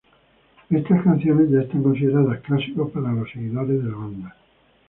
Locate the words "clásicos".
2.39-2.89